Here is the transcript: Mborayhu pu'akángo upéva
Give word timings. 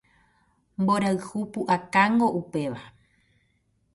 Mborayhu 0.81 1.39
pu'akángo 1.53 2.27
upéva 2.39 2.81